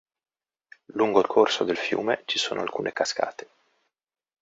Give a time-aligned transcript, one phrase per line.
[0.95, 3.47] Lungo il corso del fiume ci sono alcune cascate.